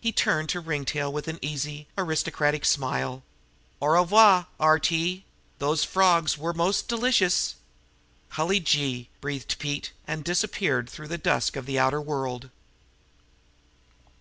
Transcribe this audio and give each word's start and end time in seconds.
He 0.00 0.12
turned 0.12 0.48
to 0.50 0.60
Ringtail 0.60 1.12
with 1.12 1.26
an 1.26 1.40
easy, 1.42 1.88
aristocratic 1.98 2.64
smile: 2.64 3.24
"Au 3.82 3.88
revoir, 3.88 4.46
R.T.! 4.60 5.24
Those 5.58 5.82
frawgs 5.82 6.38
were 6.38 6.52
most 6.52 6.86
delicious!" 6.86 7.56
"Hully 8.28 8.60
gee!" 8.60 9.08
breathed 9.20 9.58
Pete, 9.58 9.90
and 10.06 10.22
disappeared 10.22 10.88
through 10.88 11.08
the 11.08 11.18
dusk 11.18 11.56
of 11.56 11.66
the 11.66 11.80
outer 11.80 12.00
world. 12.00 12.48